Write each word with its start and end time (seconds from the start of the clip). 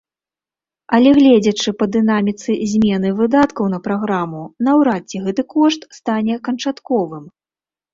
Але 0.97 1.11
гледзячы 1.17 1.69
па 1.81 1.85
дынаміцы 1.97 2.57
змены 2.73 3.13
выдаткаў 3.21 3.65
на 3.77 3.83
праграму, 3.91 4.43
наўрад 4.73 5.01
ці 5.09 5.17
гэты 5.29 5.51
кошт 5.57 5.81
стане 6.01 6.45
канчатковым. 6.49 7.35